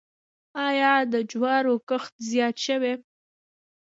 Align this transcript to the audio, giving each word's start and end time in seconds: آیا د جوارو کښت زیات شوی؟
آیا 0.67 0.93
د 1.13 1.15
جوارو 1.31 1.75
کښت 1.89 2.13
زیات 2.29 2.55
شوی؟ 2.65 2.93